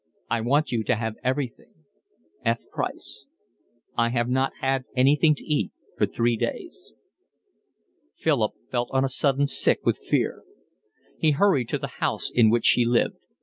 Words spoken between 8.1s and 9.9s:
Philip felt on a sudden sick